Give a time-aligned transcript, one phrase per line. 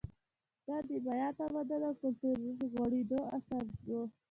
[0.67, 3.89] دا د مایا تمدن او کلتور د غوړېدو عصر و